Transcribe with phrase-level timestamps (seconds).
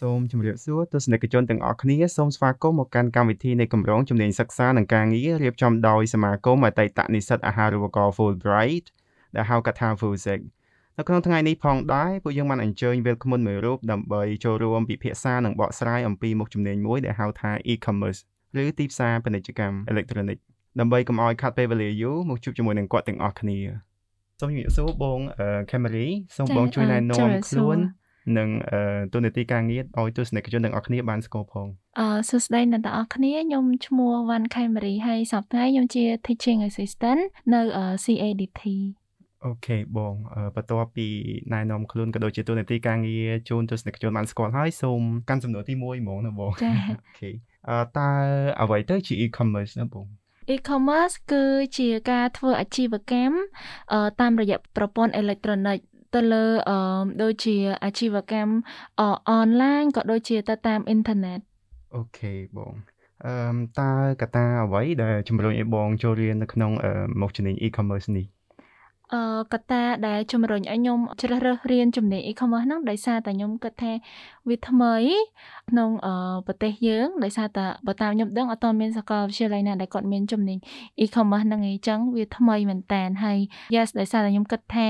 [0.00, 8.86] សូមជម្រាបសួរទស្សនិកជនទាំងអស់គ្នាសូមស្វាគមន៍មកកាន់កម្មវិធីនៃគម្រោងជំនាញសិក្សានិងការងាររៀបចំដោយសមាគមអតីតនិស្សិតអាហារូបករណ៍ Fulbright
[9.36, 10.40] ដែលហៅកាត់ថា FUSIC
[10.98, 18.20] នៅក្នុងថ្ងៃនេះផងដែរពួកយើងបានអញ្ជើញវាលឃ្មុនមួយរូបដើម្បីចូលរួមពិភាក្សានិងបកស្រាយអំពីមុខជំនាញមួយដែលហៅថា e-commerce
[18.62, 20.38] ឬទីផ្សារពាណិជ្ជកម្មអេឡិចត្រូនិក
[20.80, 23.58] ដើម្បីកុំឲ្យខាត់ពេលវេលាយូរមកជួបជាមួយនឹងគាត់ទាំងអស់គ្នា
[24.40, 25.18] សូមជម្រាបសួរបង
[25.70, 27.78] Camry សូមបងជួយណែនាំខ្លួន
[28.38, 28.48] និង
[29.12, 31.66] ទូនាទីការងារឲ្យទស្សនិកជនទាំងអស់គ្នាបានស្គាល់ផង
[31.98, 37.20] អឺសួស្តីអ្នកទាំងអស់គ្នាខ្ញុំឈ្មោះវ៉ាន់ខេមរីហើយសប្តាហ៍ខ្ញុំជា teaching assistant
[37.54, 37.60] នៅ
[38.04, 38.62] CADT
[39.44, 40.14] អូខេបង
[40.54, 41.06] បន្ទាប់ពី
[41.52, 47.30] ណែនាំខ្លួនក៏ដូចជាទូនាទីការងារជូនទស្សនិកជនបានស្គាល់ហើយសូមកាន់សំណួរទី1ហ្មងណាបងចាអូខេ
[47.70, 48.08] អឺតើ
[48.62, 50.06] អ្វីទៅជា e-commerce ណាបង
[50.54, 51.44] e-commerce គឺ
[51.78, 53.34] ជាការធ្វើអាជីវកម្ម
[54.20, 55.78] តាមរយៈប្រព័ន្ធអេឡិចត្រូនិក
[56.14, 58.54] ទៅលើអឺដូចជាអាជីវកម្ម
[59.30, 61.40] អនឡាញក៏ដូចជាទៅតាមអ៊ីនធឺណិត
[61.96, 62.74] អូខេបង
[63.24, 63.34] អឺ
[63.78, 66.72] តើកត្តាអ្វីដែលជំរុញឲ្យបងចូលរៀននៅក្នុង
[67.20, 68.26] មុខជំនាញ e-commerce នេះ
[69.12, 69.22] អឺ
[69.52, 73.92] កត្តាដែលជំរុញឲ្យខ្ញុំជ្រើសរើសរៀនជំនាញ e-commerce ហ្នឹងដោយសារតែខ្ញុំគិតថា
[74.48, 74.94] វាថ្មី
[75.70, 75.90] ក្នុង
[76.46, 80.58] ប្រទេសយើងដោយសារតែបើតាមខ្ញុំដឹងអត់ទាន់មានសាកលវិទ្យាល័យណាដែលគាត់មានជំនាញ
[81.04, 83.38] e-commerce ហ្នឹងអីចឹងវាថ្មីមែនតើហើយ
[83.74, 84.88] yes ដោយសារតែខ្ញុំគិតថា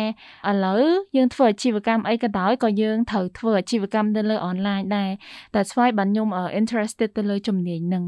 [0.50, 0.82] ឥឡូវ
[1.16, 5.10] យើងធ្វើអាជីវកម្មអីក៏ដោយក៏យើងត្រូវធ្វើអាជីវកម្មទៅលើ online ដែរ
[5.54, 6.28] តែស្វ័យបានខ្ញុំ
[6.60, 8.04] interested ទៅលើជំនាញហ្នឹង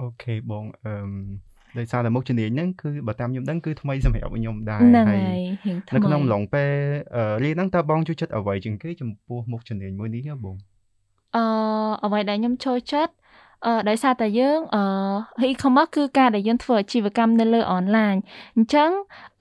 [0.00, 0.94] អូខេបងអឺ
[1.78, 5.20] ដោយសារតែមុខជំនាញហ្នឹងគឺបើតាមខ្ញុំដឹងគឺថ្មីសម្រាប់ខ្ញុំដែរហើយ
[5.94, 6.72] នៅក្នុងឡុងពេល
[7.42, 10.56] រៀនហ្នឹងតើបងជួយចិត្តអ្វីជាងគេចំពោះមុខជំនាញមួយនេះបង
[11.36, 11.44] អឺ
[12.04, 13.12] អ្វីដែលខ្ញុំចូលចិត្ត
[13.66, 18.14] អឺដោយសារតែយើងអឺ e-commerce គឺការដែលយើងធ្វើអាជីវកម្មនៅលើអនឡាញ
[18.56, 18.90] អញ្ចឹង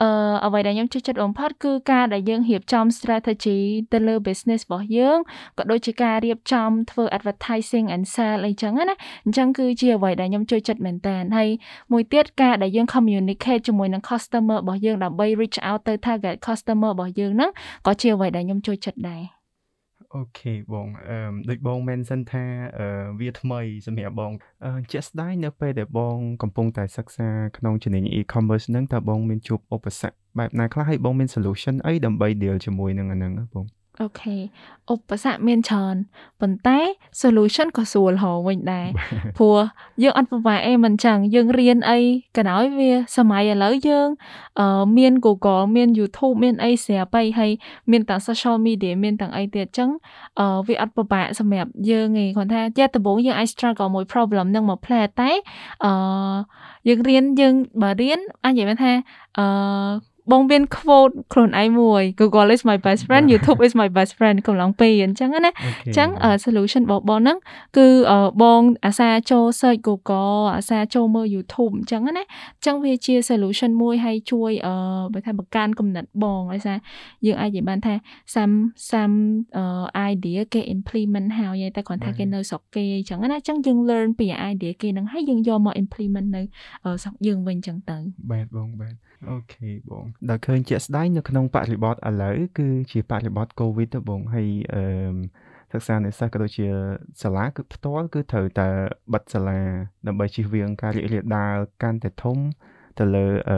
[0.01, 0.09] អឺ
[0.45, 3.59] អ្វីដែលខ្ញុំចូលចិត្តបំផុតគឺការដែលយើងរៀបចំ strategy
[3.93, 5.17] ទៅលើ business របស់យើង
[5.57, 8.95] ក៏ដូចជាការរៀបចំធ្វើ advertising and sell អីចឹងណា
[9.25, 11.49] អញ្ចឹងគឺជាអ្វីដែលខ្ញុំចូលចិត្តមែនតើហើយ
[11.91, 17.51] មួយទៀតការដែលយើង communicate ជាមួយនឹង customer របស់យើងដើម្បី reach out ទៅ target customer របស់យើងហ្នឹង
[17.85, 19.40] ក៏ជាអ្វីដែលខ្ញុំចូលចិត្តដែរ
[20.15, 22.45] អូខេបងអឺដូចបង mention ថា
[22.79, 22.87] អឺ
[23.19, 24.31] វាថ្មីសម្រាប់បង
[24.65, 27.27] អឺជាក់ស្ដែងនៅពេលដែលបងកំពុងតែសិក្សា
[27.57, 33.65] ក្នុងជំនាញ e-commerce ហ្នឹងតើបងមានជួបឧបសគ្គបែបណាខ្លះហើយបងមាន solution អីដើម្បី deal ជាមួយនឹងអាហ្នឹងបង
[34.01, 34.35] អូខេ
[34.91, 35.95] ឧបសគ្គមានច្រើន
[36.41, 36.79] ប៉ុន្តែ
[37.21, 38.87] solution ក៏ស្រួលហៅវិញដែរ
[39.37, 39.57] ព្រោះ
[40.03, 41.99] យើងអត់ពិបាកអីមិនចឹងយើងរៀនអី
[42.37, 44.07] ក៏ដោយវា សម័យឥឡូវយើង
[44.59, 47.51] អឺមាន Google មាន YouTube មានអីស្រាប់ហើយហើយ
[47.91, 49.89] មានទាំង social media មានទាំងអីទៀតចឹង
[50.39, 55.29] អឺវាអត់ពិបាកសម្រាប់យើងទេគ្រាន់ថាជាដំបូងយើងអាច struggle មួយ problem នឹងមកផ្លែតែ
[55.85, 55.91] អឺ
[56.87, 58.91] យើងរៀនយើងបើរៀនអាចនិយាយថា
[59.37, 59.45] អឺ
[60.31, 65.51] បងមាន quote ខ្លួនឯងមួយ Google is my best friend YouTube is my best friend កំឡុងពេលអញ្ចឹងណា
[65.85, 66.09] អញ្ចឹង
[66.45, 67.37] solution របស់បងហ្នឹង
[67.77, 67.87] គឺ
[68.41, 72.23] បងអាសាចូល search Google អាសាចូលមើល YouTube អញ្ចឹងណា
[72.55, 74.73] អញ្ចឹងវាជា solution មួយហើយជួយអឺ
[75.13, 76.77] បើថាបង្កើនគំនិតបងដោយសារ
[77.25, 77.93] យើងអាចនិយាយបានថា
[78.33, 78.55] some
[78.91, 79.17] some
[80.11, 86.41] idea គេ implement ហើយតែគ្រាន់ថាគេនៅស្រុកគេអញ្ចឹងណាអញ្ចឹងយើង learn ពី idea គេហ្នឹងហើយយើងយកមក implement នៅ
[87.03, 87.97] ស្រុកយើងវិញអញ្ចឹងទៅ
[88.31, 88.95] បាទបងបាទ
[89.29, 94.83] អូខេបងដែលឃើញជាក់ស្ដែងនៅក្នុងបរិបទឥឡូវគឺជាបរិបទ COVID ទៅបងហើយអឺ
[95.71, 96.67] សិក្សានិស្សិតក៏ដូចជា
[97.21, 98.69] សាលាគឺផ្ទាល់គឺត្រូវតែ
[99.13, 99.61] បិទសាលា
[100.07, 102.37] ដើម្បីជៀសវាងការរីករាលដាលកាន់តែធំ
[102.99, 103.57] ទៅលើអឺ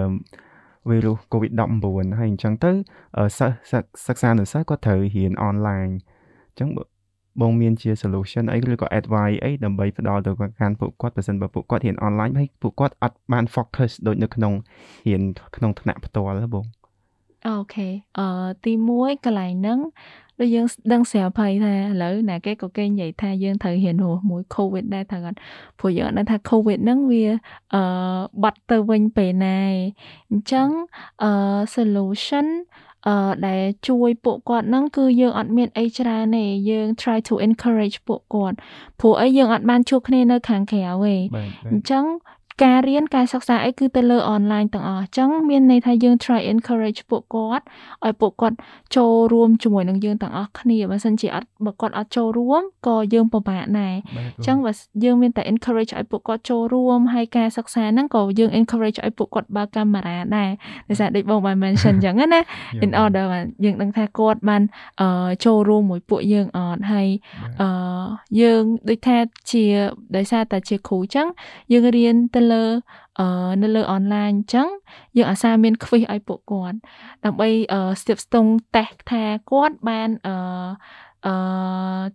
[0.89, 1.85] វីរុស COVID-19
[2.19, 2.71] ហើយអញ្ចឹងទៅ
[3.37, 3.73] សិស្ស
[4.07, 6.69] សិក្សានិស្សិតក៏ត្រូវរៀនអនឡាញអញ្ចឹង
[7.41, 14.53] បងមានជា solution អីឬក៏ advice អីដើម្បីផ្ដល់ទៅកាន់ពួកគាត់បើសិនបើពួកគាត់រៀន online ហើយពួកគាត់អត់បាន focus ដូចនៅក្នុង
[15.07, 15.21] រៀន
[15.55, 16.65] ក្នុងថ្នាក់ផ្ទាល់បង
[17.47, 17.87] អូខេ
[18.19, 18.27] អឺ
[18.63, 19.79] ទី1កន្លែងហ្នឹង
[20.39, 25.37] ដូចយើងដឹងស្រាប់ហើយថាឥឡូវណាគេក៏គេនិយាយថាយើងត្រូវរៀនរស់មួយ COVID ដែរថាគាត់
[25.79, 27.25] ព្រោះយើងអត់ដឹងថា COVID ហ្នឹងវា
[27.73, 27.83] អឺ
[28.43, 29.59] បាត់ទៅវិញពេលណា
[30.29, 30.69] អញ្ចឹង
[31.23, 31.31] អឺ
[31.75, 32.45] solution
[33.07, 33.15] អឺ
[33.47, 38.55] ដែលជួយពួកគាត់ហ្នឹងគឺយើងអត់មានអីច្រើនទេយើង try to encourage ពួកគាត់
[38.99, 41.15] ព្រោះអីយើងអត់បានជួបគ្នានៅខាងក្រៅទេ
[41.71, 42.05] អញ្ចឹង
[42.63, 47.63] ការរៀនការសិក្សាអីគឺទៅលើអនឡាញទាំងអស់អញ្ចឹងមានន័យថាយើង try encourage ពួកគាត់
[48.05, 48.57] ឲ្យពួកគាត់
[48.95, 54.71] ចូលរួមជាមួយនឹងយើងទាំងអស់គ្នាបើមិនជាអត់បើគាត់អត់ចូលរួមក៏យើងពិបាកដែរអញ្ចឹងបើ
[55.03, 60.49] យើងមានតែ encourage ឲ្យពួកគាត់ចូលរួមហើយការសិក្សាហ្នឹងក៏យើង encourage ឲ្យពួកគាត់បើកកាមេរ៉ាដែរ
[60.89, 62.41] ដោយសារដូចបងបាន mention អញ្ចឹងណា
[62.85, 63.25] in order
[63.65, 64.61] យើងដឹងថាគាត់បាន
[65.45, 67.07] ចូលរួមមួយពួកយើងអត់ហើយ
[68.41, 69.17] យើងដូចថា
[69.51, 69.63] ជា
[70.17, 71.27] ដោយសារតែជាគ្រូអញ្ចឹង
[71.73, 72.65] យើងរៀនទៅលើ
[73.19, 73.27] អឺ
[73.61, 74.67] នៅលើអនឡាញអញ្ចឹង
[75.17, 76.77] យើងអាសាមាន quiz ឲ្យពួកគាត់
[77.25, 77.49] ដើម្បី
[78.01, 80.35] ស្ទាបស្ទង់តេស្តថាគាត់បានអឺ
[81.27, 81.35] អឺ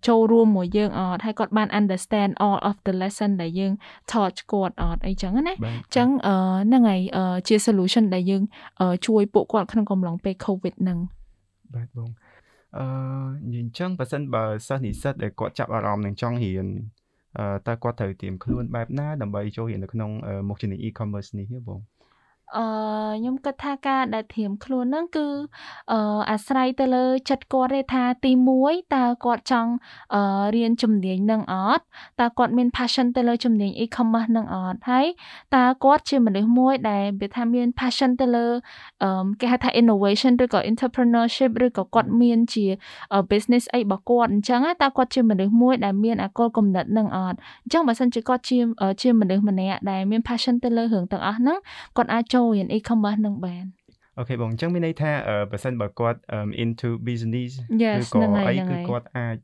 [0.07, 3.73] ចូលរួមមួយយើងអត់ហើយគាត់បាន understand all of the lesson ដែលយើង
[4.11, 6.35] taught គាត់អត់អីចឹងណាអញ្ចឹងអឺ
[6.67, 7.03] ហ្នឹងហើយ
[7.49, 8.43] ជា solution ដែលយើង
[9.07, 10.99] ជួយពួកគាត់ក្នុងកំឡុងពេល covid ហ្នឹង
[11.75, 12.11] បាទបង
[12.79, 12.85] អឺ
[13.53, 16.98] និយាយអញ្ចឹងបើសិនបើសិស្សនិស្សិតដែលគាត់ចាប់អារម្មណ៍នឹងចង់រៀនអឺ
[17.67, 20.11] តើគាត់ត្រូវត្រៀមខ្លួនបែបណាដើម្បីចូលរៀននៅក្នុង
[20.49, 21.81] មុខជំនាញ e-commerce នេះទេបង
[22.57, 22.65] អឺ
[23.19, 25.27] ខ្ញុំគិតថាការដែលធៀមខ្លួនហ្នឹងគឺ
[25.93, 29.71] អឺអាស្រ័យទៅលើចិត្តគាត់ទេថាទី1តើគាត់ចង់
[30.15, 30.23] អឺ
[30.57, 31.85] រៀនជំនាញនឹងអត់
[32.21, 35.07] តើគាត់មាន passion ទៅលើជំនាញ e-commerce នឹងអត់ហើយ
[35.57, 38.47] តើគាត់ជាមនុស្សមួយដែលវាថាមាន passion ទៅលើ
[39.03, 42.67] អឺគេហៅថា innovation ឬក៏ entrepreneurship ឬក៏គាត់មានជា
[43.31, 48.59] business អីរបស់គាត់អញ្ចឹងតើគាត់ជាមនុស្សមួយដែលមានអាគោលគំនិតនឹងអត់អញ្ចឹងបើសិនជាគាត់ជា
[49.03, 51.59] ជាមនុស្សម្នាក់ដែលមាន passion ទៅលើរឿងទាំងអស់ហ្នឹង
[51.97, 53.65] គាត់អាចចូលរៀន e-commerce នឹងបាន
[54.19, 55.13] អូខេបងអញ្ចឹងមានន័យថា
[55.51, 56.19] បើសិនបើគាត់
[56.63, 57.53] into business
[58.03, 59.37] ឬក៏អីគឺគាត់អាច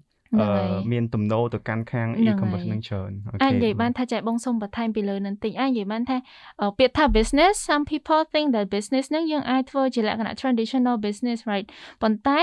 [0.92, 3.10] មានទំនោរទៅកាន់ខាង e-commerce នឹងច្រើន
[3.42, 6.16] អាចនិយាយបានថាចែកបងសុំបន្ថែមពីលើនឹងតិចអាចនិយាយបានថា
[6.78, 11.66] ពាក្យថា business some people think that business នឹងយើងអាចធ្វើជាលក្ខណៈ traditional business right
[12.02, 12.40] ប៉ុន្តែ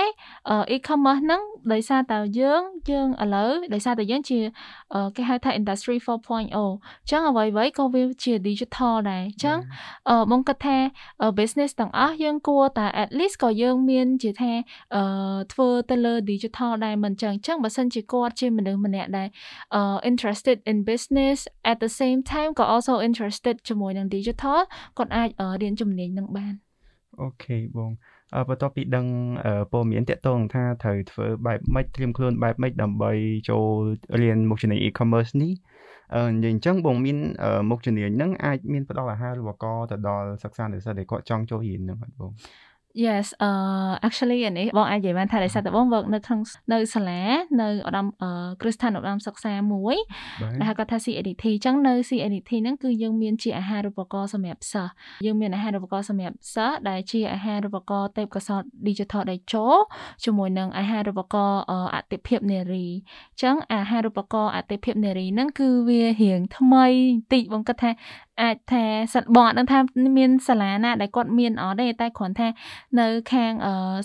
[0.75, 1.42] e-commerce នឹង
[1.74, 2.62] ដោយសារតែយើង
[2.92, 4.39] យើងឥឡូវដោយសារតែយើងជា
[5.16, 9.57] គេហៅថា industry 4.0អញ្ចឹងអ្វីៗក៏វាជា digital ដែរអញ្ចឹង
[10.31, 10.78] បងគិតថា
[11.39, 14.54] business ទាំងអស់យើងគួរតែ at least ក៏យើងមានជាថា
[15.51, 19.28] ធ្វើទៅលើ digital ដែរមិនអញ្ចឹងអញ្ចឹងបើសិនជាគាត់ជាមនុស្សម្នាក់ដែល
[20.10, 21.38] interested in business
[21.72, 24.60] at the same time ក៏ also interested ជាមួយនឹង digital
[24.98, 25.30] គាត់អាច
[25.62, 26.54] រៀនជំនាញនឹងបាន
[27.22, 27.92] អូខេបង
[28.50, 29.06] បន្ទាប់ពីដឹង
[29.72, 33.12] ព័ត៌មានតកតងថាត្រូវធ្វើបែបម៉េចត្រៀមខ្លួនបែបម៉េចដើម្បី
[33.50, 33.66] ចូល
[34.22, 35.54] រៀនមុខជំនាញ e-commerce នេះ
[36.16, 37.18] អឺនិយាយអញ្ចឹងបងមាន
[37.69, 42.31] មុខជំនាញហ្នឹងអាចមានផ្ដល់អាហារូបករណ៍ទៅដល់សិក្សានិស្សិតដែលគាត់ចង់ចូលរៀនហ្នឹងបាទបង
[43.05, 43.49] Yes អឺ
[44.07, 46.39] actually អានេះបងអាចនិយាយបានថាដោយសារតែបង work នៅក្នុង
[46.73, 47.21] នៅសាលា
[47.61, 48.07] នៅឧត្តម
[48.61, 49.95] គ្រឹះស្ថានឧត្តមសិក្សាមួយ
[50.59, 54.91] ដែលហៅគាត់ថា CADT អញ្ចឹងនៅ CADT ហ្នឹងគឺយើងមានជាអាហារូបករណ៍សម្រាប់សិស្ស
[55.25, 59.75] យើងមានអាហារូបករណ៍សម្រាប់សិស្សដែលជាអាហារូបករណ៍ទេពកោសល្យ digital ដែលចូល
[60.23, 61.61] ជាមួយនឹងអាហារូបករណ៍
[61.94, 67.91] អតិភិបនារីអញ្ចឹងអាហារូបករណ៍អតិភិបនារីហ្នឹងគឺវារៀងថ្មីបន្តិចបងគិតថា
[68.43, 68.83] អាចថា
[69.13, 69.79] សិតបងអត់ដឹងថា
[70.17, 72.47] មានសាលាណាដែលគាត់មានអត់ទេតែគ្រាន់ថា
[72.99, 73.51] នៅខាង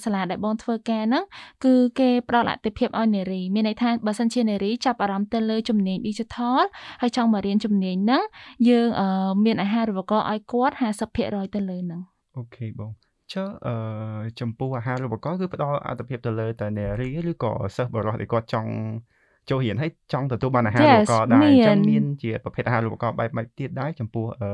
[0.04, 1.24] សាលាដែលបងធ្វើការហ្នឹង
[1.64, 6.60] គឺគេផ្ដល់អតិភិបឲ្យនារីមានន័យថាបើសិនជានារីចាប់អារម្មណ៍ទៅលើជំនាញ digital
[7.02, 8.22] ហើយចង់មករៀនជំនាញហ្នឹង
[8.68, 8.88] យើង
[9.44, 10.74] មានអាហារូបករណ៍ឲ្យគាត់
[11.14, 12.00] 50%ទៅលើហ្នឹង
[12.36, 12.90] អូខេបង
[13.32, 13.74] ចុះអឺ
[14.40, 18.72] ចំពោះអាហារូបករណ៍គឺផ្ដល់អត្ថប្រយោជន៍ទៅលើតែនារីឬក៏សិស្សបរិសុទ្ធដែលគាត់ចង់
[19.50, 24.50] ចូលរៀនហើយចង់ទទួលបានអាហារូបករណ៍ដែរអញ្ចឹងមានជាប្រភេទអាហារូបករណ៍បែបម៉េចទៀតដែរចំពោះអឺ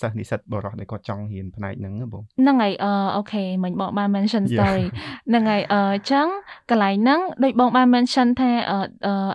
[0.00, 4.86] សិស្សនិស្សិតបរិសុទ្ធដែលគាត់ចង់រៀនផ្នែកហ្នឹងបងហ្នឹងហើយអឺអូខេមិញបងបាន mention story
[5.28, 6.26] ហ្នឹងហើយអឺអញ្ចឹង
[6.70, 8.80] កន្លែងហ្នឹងដូចបងបាន mention ថាអឺ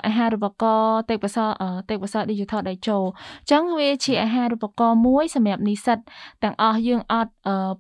[0.06, 1.56] អាហារូបករណ៍ទេពកោសល្យ
[1.90, 3.04] ទេពកោសល្យ digital ដែលចូល
[3.42, 5.98] អញ្ចឹងវាជាអាហារូបករណ៍មួយសម្រាប់និស្សិត
[6.44, 7.32] ទាំងអស់យើងអត់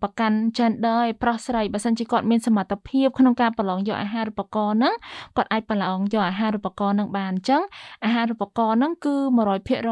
[0.02, 4.94] ប្រកាន់ gender ឲ្យប្រុសស្រីបើសិនជាគាត់មានសមត្ថភាពក្នុងការប្រឡងយកអាហារូបករណ៍ហ្នឹង
[5.38, 7.62] គាត់អាចប្រឡងយកអាហារូបករណ៍ហ្នឹងនឹងបានអញ្ចឹង
[8.06, 9.92] អាហារូបករណ៍ហ្នឹងគឺ100%រ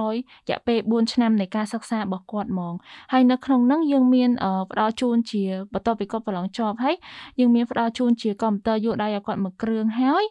[0.50, 2.74] យៈពេល4ឆ្នាំនៃការសិក្សារបស់គាត់ហ្មង
[3.12, 4.30] ហើយនៅក្នុងហ្នឹងយើងមាន
[4.72, 5.44] ផ្ដល់ជូនជា
[5.74, 6.96] បន្ទាប់ពីគាត់ប្រឡងជាប់ហើយ
[7.40, 10.24] យើងមានផ្ដល់ជូនជាកុំព្យូទ័រយកដៃឲ្យគាត់មួយគ្រឿងហើយ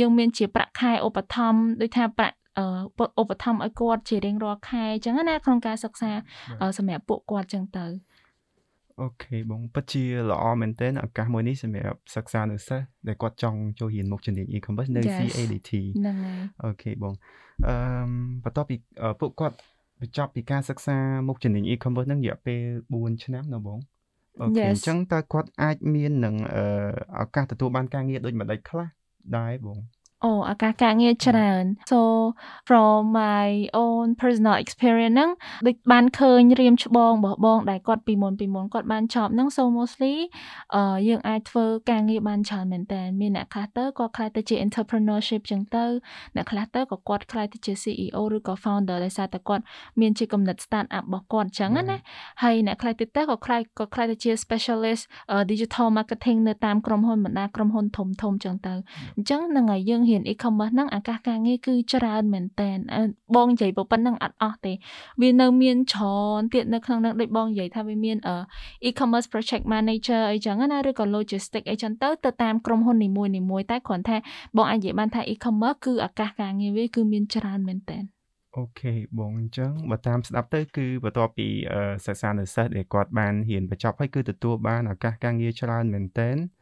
[0.00, 2.36] យើងមានជាប្រាក់ខែឧបត្ថម្ភដូចថាប្រាក់
[3.20, 6.10] ឧបត្ថម្ភឲ្យគាត់ជារៀងរាល់ខែអញ្ចឹងណាក្នុងការសិក្សា
[6.78, 7.86] សម្រាប់ពួកគាត់អញ្ចឹងទៅ
[9.00, 17.14] អូខេបងពិតជាល្អមែនទែនឱកាសមួយនេះសម្រាប់សិក្សានៅសិស្សដែលគាត់ចង់ចូលរៀនមុខជំនាញ e-commerce នៅ CADT ហ្នឹងហើយអូខេបង
[17.66, 17.74] អឺ
[18.44, 18.76] បន្ទាប់ពី
[19.20, 19.56] ពួកគាត់
[20.00, 20.96] បញ្ចប់ពីការសិក្សា
[21.28, 22.60] មុខជំនាញ e-commerce ហ្នឹងរយៈពេល
[22.92, 23.78] 4ឆ្នាំណាបង
[24.40, 26.34] អូខេអញ្ចឹងតើគាត់អាចមាននឹង
[27.20, 28.88] ឱកាសទទួលបានការងារដូចម្ដេចខ្លះ
[29.36, 29.78] ដែរបង
[30.24, 32.00] អូឱកាសការងារច្រើន so
[32.68, 33.48] from my
[33.84, 35.30] own personal experience ហ្នឹង
[35.66, 40.14] ដូចបានឃើញរៀមច្បងរបស់បងដែលគាត់ពីមុនពីមុនគាត់បានចប់ហ្នឹង so mostly
[40.74, 45.84] អឺយើងអាចធ្វើការងារបានច្រើនមែនតើមានអ្នកខ្លះទៅគាត់ខ្លះទៅជា entrepreneurship ចឹងទៅ
[46.36, 49.62] អ្នកខ្លះទៅក៏គាត់ខ្លះទៅជា CEO ឬក៏ founder ដោយសារតែគាត់
[50.00, 51.96] មានជាគំនិត start up របស់គាត់ចឹងណា
[52.42, 55.02] ហើយអ្នកខ្លះទៀតទៅក៏ខ្លះក៏ខ្លះទៅជា specialist
[55.50, 58.74] digital marketing នៅតាមក្រុមហ៊ុនបណ្ដាក្រុមហ៊ុនធំធំចឹងទៅ
[59.16, 62.78] អញ្ចឹងនឹងឲ្យយើងរៀន e-commerce ហ្នឹងឱកាសការងារគឺច្រើនមែនតែន
[63.36, 64.72] បងនិយាយប៉ុណ្ណឹងអត់អស់ទេ
[65.22, 68.16] វានៅមានច្រើនទៀតនៅក្នុងហ្នឹងដូចបងនិយាយថាវាមាន
[68.88, 74.16] e-commerce project manager អីចឹងណាឬក៏ logistic អីចឹងទៅទៅតាមក្រុមហ៊ុននីមួយនីមួយតែគ្រាន់ថា
[74.56, 78.04] បងអាចនិយាយបានថា e-commerce គឺឱកាសការងារវាគឺមានច្រើនមែនតែន
[78.56, 81.48] អូខេបងអញ្ចឹងបើតាមស្ដាប់ទៅគឺបន្ទាប់ពី
[82.06, 86.57] សិក្សានៅសិស្សដែលគាត់បានរៀនបញ្ចប់ហើយគឺទទួលបានឱកាសការងារច្រើនមែនទែនអឺ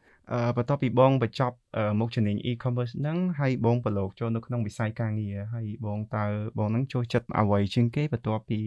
[0.57, 1.55] បន្ទាប់ពីបងបញ្ចប់
[1.99, 6.25] មុខជំនាញ e-commerce ហ្នឹងហើយបងប្រឡូកចូលនៅក្នុងវិស័យការងារហើយបងតើ
[6.57, 8.59] បងហ្នឹងចូលចិត្តអ្វីជាងគេបន្ទាប់ពី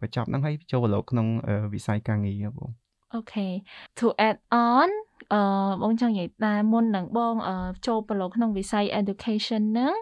[0.00, 1.26] បញ្ចប់ហ្នឹងហើយចូលប្រឡូកក្នុង
[1.74, 2.70] វិស័យការងារបង
[3.18, 3.52] Okay
[3.98, 4.90] to add on
[5.32, 5.40] អឺ
[5.82, 7.34] បងចង់និយាយថាមុននឹងបង
[7.86, 9.94] ចូលប្រឡូកក្នុងវិស័យ education ហ្នឹង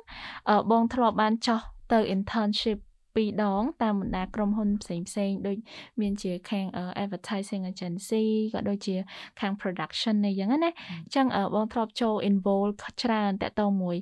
[0.71, 1.61] បងធ្លាប់បានចោះ
[1.93, 2.79] ទៅ internship
[3.17, 5.57] 2ដង តាមបណ្ដាក្រុមហ៊ុនផ្សេងផ្សេងដូច
[6.01, 6.67] មានជាខាង
[7.03, 8.25] advertising agency
[8.55, 8.97] ក៏ដូចជា
[9.41, 10.71] ខាង production អីចឹងណា
[11.05, 12.71] អញ្ចឹងបងធ្លាប់ចូល involve
[13.03, 13.97] ច្រើនតទៅមួយ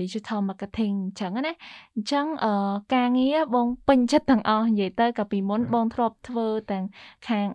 [0.00, 1.52] digital marketing អញ្ចឹងណា
[1.96, 2.26] អញ្ចឹង
[2.94, 6.84] ការងារបងពេញចិត្តទាំងអស់និយាយទៅកាលពីមុនបងធ្លាប់ធ្វើទាំង
[7.28, 7.46] ខាង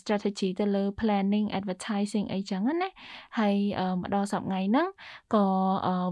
[0.00, 2.88] strategy ទៅលើ planning advertising អីចឹងណា
[3.38, 3.54] ហើយ
[4.00, 4.88] មកដល់សប្តាហ៍ហ្នឹង
[5.34, 5.44] ក៏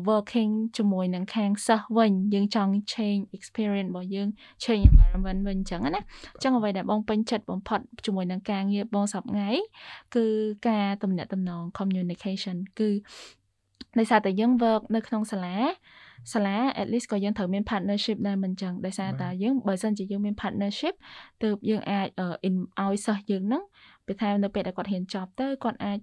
[0.09, 4.29] working ជាមួយនឹងខាងសិស្សវិញយើងចង់ change experience របស់យើង
[4.63, 6.03] change environment វិញអញ្ចឹងណា
[6.35, 9.51] អញ្ចឹងអ្វីដែលបងពេញចិត្តបំផុតជាមួយនឹងការងារបងសប្ថ្ងៃ
[10.15, 10.25] គឺ
[10.69, 12.91] ការទំនាក់ទំនង communication គឺ
[13.99, 15.57] ដោយសារតែយើង work នៅក្នុងសាលា
[16.33, 20.95] សាលា at least ក៏យើងត្រូវមាន partnership ដែរមិនចឹងដោយសារតែយើងបើសិនជាយើងមាន partnership
[21.43, 22.09] ទើបយើងអាច
[22.83, 23.63] ឲ្យសិស្សយើងហ្នឹង
[24.07, 25.99] ពេលថានៅពេលដែលគាត់ហ៊ានចប់ទៅគាត់អាច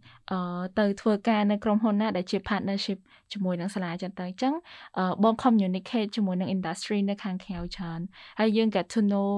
[0.79, 2.99] ទៅធ្វើការនៅក្រុមហ៊ុនណាដែលជា partnership
[3.33, 4.53] ជាមួយនឹងសាលាចឹងទៅអញ្ចឹង
[5.23, 7.99] បង communicate ជាមួយនឹង industry នៅខាងក្រៅច្រើន
[8.39, 9.31] ហើយយើង get to know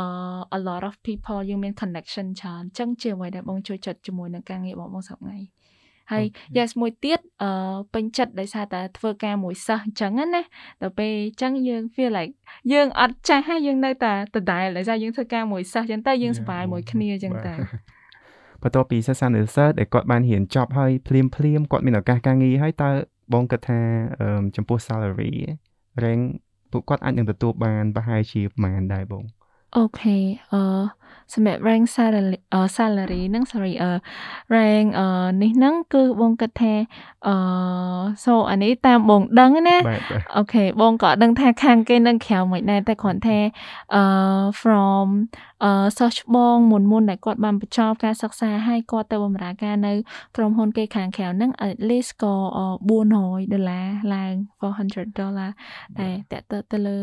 [0.00, 5.38] uh, a lot of people យើងមាន connection ច្រើនអញ្ចឹងជាអ្វីដែលបងជួយចិត្តជាមួយនឹងការងាររបស់បងសប្ងៃ
[6.12, 6.24] ហើយ
[6.56, 10.42] yes មួយទៀតអឺពេញចិត្តដោយសារតែធ្វើការមួយសិស្សអញ្ចឹងណា
[10.82, 12.32] ដល់ពេលអញ្ចឹងយើង feel like
[12.72, 17.54] យើងអត់ចាស់ហើយយើងនៅតែដដែលដោយសារយើងធ្វើការមួយសិស្សអញ្ចឹងទៅយើងសប្បាយមួយគ្នាអញ្ចឹងទៅ
[18.64, 22.90] បន្ទាប់ពីសិក្សានៅសិស្សដែលគាត់បានរៀនចប់ហើយភ្លាមភ្លាមគាត់មានឱកាសការងារហើយតើ
[23.32, 23.80] បងគិតថា
[24.56, 25.32] ចំពោះ salary
[26.02, 26.22] rank
[26.70, 29.24] ពួកគាត់អាចនឹងទទួលបានប្រហែលជាប្រហែលដែរបង
[29.76, 30.16] អូខេ
[30.52, 30.62] អឺ
[31.32, 32.38] សម្រាប់ rank salary
[32.76, 33.90] salary ហ្នឹង sorry អឺ
[34.54, 35.06] rank អឺ
[35.42, 36.74] នេះហ្នឹងគឺបងគិតថា
[37.26, 37.34] អឺ
[38.24, 39.76] so អានេះតាមបងដឹងណា
[40.36, 43.38] អូខេបងក៏ដឹងថាខាងគេនឹងក្រៅមិនដែរតែគ្រាន់ថា
[43.94, 44.02] អឺ
[44.60, 45.06] from
[45.64, 49.92] អឺ search បងមុនមុនដែលគាត់បានបញ្ចប់ការសិក្សាហើយគាត់ទៅបម្រើការនៅ
[50.36, 52.34] ក្រុមហ៊ុនគេខាងក្រៅហ្នឹង at least ក៏
[52.88, 55.50] 400ដុល្លារឡើង400ដុល្លារ
[55.98, 56.98] តែតើទៅលើ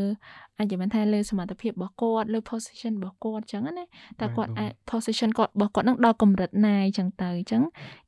[0.61, 3.85] អាចនិយាយបានថាលើសមត្ថភាពរបស់គាត់លើ position របស់គាត់អញ្ចឹងណា
[4.19, 7.63] តែគាត់អាច position គាត់របស់គាត់នឹងដល់កម្រិតណាអញ្ចឹងទៅអញ្ចឹង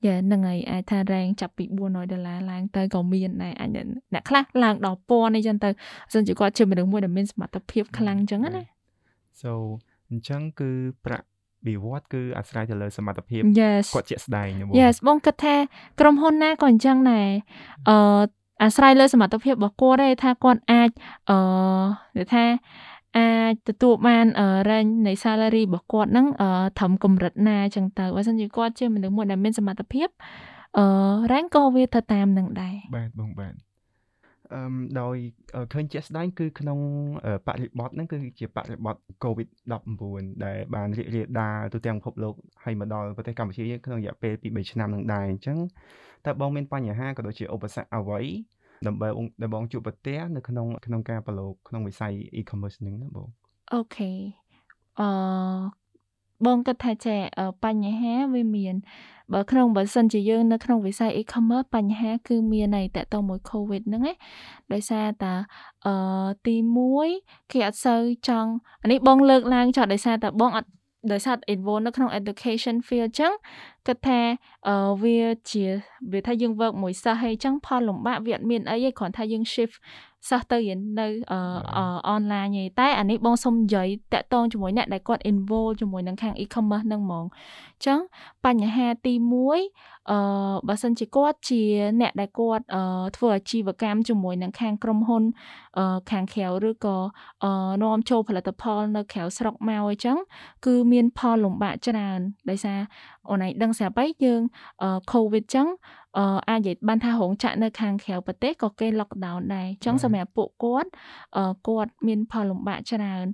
[0.05, 3.69] យ៉ានឹងហើយអាចថា rank ចាប់ពី400ដុល្លារឡើងទៅក៏មានដែរអាច
[4.13, 5.69] អ្នកខ្លះឡើងដល់ពាន់អីចឹងទៅ
[6.13, 8.63] សិនជាគាត់ជាមនុស្សមួយដែលមានសមត្ថភាពខ្លាំងអញ្ចឹងណា
[9.41, 9.51] so
[10.11, 10.69] អញ្ចឹងគឺ
[11.05, 11.25] ប្រាក់
[11.67, 15.55] វិវត្តគឺអាស្រ័យទៅលើសមត្ថភាពគាត់ជាក់ស្ដែងបង Yes បងគិតថា
[15.99, 17.29] ក្រុមហ៊ុនណាក៏អញ្ចឹងដែរ
[17.89, 17.97] អឺ
[18.61, 20.89] អាស្រ័យលើសមត្ថភាពរបស់គាត់ទេថាគាត់អាច
[21.29, 21.37] អឺ
[22.17, 22.45] និយាយថា
[23.17, 24.25] អាចទទួលបាន
[24.69, 26.27] រ៉េញនៃ salary របស់គាត់ហ្នឹង
[26.77, 30.07] ត្រឹមកម្រិតណាអញ្ចឹងទៅបើមិនជាគាត់ជាមនុស្សមួយដែលមានសមត្ថភាព
[30.77, 30.85] អឺ
[31.31, 33.53] រ៉េញក៏វាទៅតាមនឹងដែរបាទបងបាទ
[34.51, 34.59] អឺ
[35.01, 35.15] ដោយ
[35.73, 36.79] ឃើញជាក់ស្ដែងគឺក្នុង
[37.47, 45.57] បរិបទហ្នឹងគឺជាបរិបទ COVID-19 ដែលបានរីករាលដាលទូទាំងពិភពលោកហើយមកដល់ប្រទេសកម្ពុជាក្នុងរយៈពេល2 3ឆ្នាំនឹងដែរអញ្ចឹង
[46.25, 48.21] តើបងមានបញ្ហាក៏ដូចជាឧបសគ្គអ្វី
[48.87, 49.07] ដើម្បី
[49.41, 53.27] ដែលបងជួបប្រទះនៅក្នុងក្នុងការប្រឡូកក្នុងវិស័យ e-commerce ហ្នឹងណាបង
[53.73, 54.11] អូខេ
[54.99, 55.09] អឺ
[56.45, 57.15] បងគិតថាចា
[57.63, 58.75] បញ្ហាវាមាន
[59.33, 64.13] បើក្នុងបើសិនជាយើងនៅក្នុងវិស័យ e-commerce បញ្ហាគឺមានហើយតកតមួយ COVID ហ្នឹងណា
[64.73, 65.33] ដោយសារតា
[65.85, 65.93] អឺ
[66.45, 66.55] ទី
[67.03, 68.51] 1គេអត់សូវចង់
[68.83, 70.69] អានេះបងលើកឡើងចោលដោយសារតាបងអត់
[71.11, 73.33] ដោយសារ involve នៅក្នុង education field អញ្ចឹង
[73.87, 74.19] គិតថា
[74.67, 75.19] អឺវា
[75.51, 75.65] ជា
[76.11, 79.75] វាថាយើង work មួយសិស្សហើយអញ្ចឹងផលលំបាកវាអត់មានអីទេគ្រាន់ថាយើង shift
[80.29, 81.07] សិស្សទៅរៀននៅ
[82.09, 87.99] អនឡាញទេតែអានេះបងសុំនិយាយតាក់ទងជាមួយអ្នកដែលគាត់ involve ជាមួយនឹងខាង e-commerce ហ្នឹងហ្មងអញ្ចឹង
[88.45, 90.19] បញ្ហាទី1អឺ
[90.67, 91.61] បើសិនជាគាត់ជា
[92.01, 92.83] អ្នកដែលគាត់អឺ
[93.17, 95.23] ធ្វើអាជីវកម្មជាមួយនឹងខាងក្រុមហ៊ុន
[95.77, 96.97] អឺខាងក្រៅឬក៏
[97.43, 97.51] អឺ
[97.83, 100.17] នាំចូលផលិតផលនៅក្រៅស្រុកមកអញ្ចឹង
[100.65, 102.79] គឺមានផលលំបាកច្រើនដោយសារ
[103.29, 104.41] អូនឯងដឹងស្រាប់ហើយយើង
[104.81, 105.67] អឺ COVID អញ្ចឹង
[106.17, 110.89] អឺអាចនិយាយបានថារោងចក្រនៅខាងក្រៅប្រទេសក៏គេ lockdown ដែរអញ្ចឹងសម្រាប់ពួកគាត់
[111.37, 113.25] អឺគាត់មានផលលំបាកច្រើន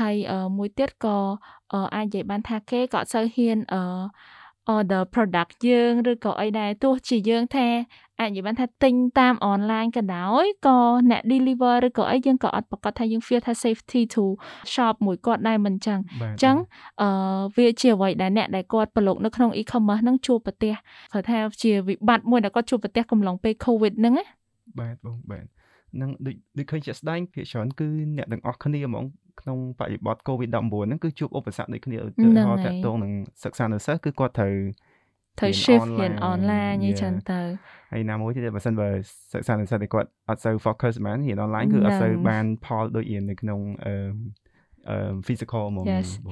[0.00, 0.16] ហើយ
[0.56, 1.18] មួយទៀតក៏
[1.94, 3.82] អាចនិយាយបានថាគេក៏អត់សូវហ៊ានអឺ
[4.74, 7.68] order product យើងឬក៏អីដែរទោះជាយើងថា
[8.20, 10.78] អាចនិយាយបានថាទិញតាមអនឡាញក៏ដោយក៏
[11.10, 14.24] អ្នក deliver ឬក៏អីយើងក៏អត់ប្រកាសថាយើង feel ថា safety to
[14.72, 16.56] shop មួយគាត់ដែរមិនចឹងអញ្ចឹង
[17.02, 17.08] អឺ
[17.56, 20.74] វាជាអ្វីដែលអ្នកដែលគាត់ប្រឡូកនៅក្នុង e-commerce ហ្នឹងជួបប្រទះ
[21.12, 24.24] គាត់ថាជាវិបត្តិមួយដែលគាត់ជួបប្រទះកំឡុងពេល covid ហ្នឹងណា
[24.80, 25.46] បាទបងបាទ
[26.00, 29.04] នឹងដូចដូចឃើញជាក់ស្ដែងភាគច្រើនគឺអ្នកទាំងអស់គ្នាហ្មង
[29.40, 30.56] ក្នុងបរិបទ COVID-19
[30.86, 33.12] ហ្នឹងគឺជួបឧបសគ្គដូចគ្នាឧទាហរណ៍តកតងនឹង
[33.44, 34.54] សិក្សានៅសិស្សគឺគាត់ត្រូវ
[35.38, 37.40] ត្រូវ shift រៀន online អីចឹងទៅ
[37.92, 38.88] ហើយណាមួយទៀតបើសិនបើ
[39.32, 43.94] សិក្សានិស្សិតតែគាត់អត់សូវ focus មែនរៀន online គឺអត់សូវបានផលដូចរៀននៅក្នុងអឺ
[44.90, 45.84] អឺ physical ហ្មង